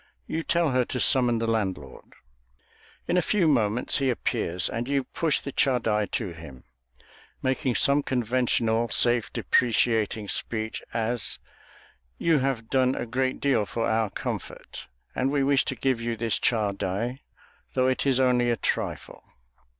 [0.25, 2.15] You tell her to summon the landlord.
[3.07, 6.63] In a few moments he appears, and you push the chadai to him,
[7.43, 11.37] making some conventional self depreciating speech, as,
[12.17, 16.15] "You have done a great deal for our comfort, and we wish to give you
[16.15, 17.19] this chadai,
[17.75, 19.23] though it is only a trifle."